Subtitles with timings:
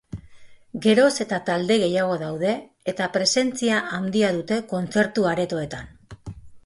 [0.85, 2.53] Geroz eta talde gehiago daude,
[2.93, 5.93] eta presentzia handia dute kontzertu aretoetan.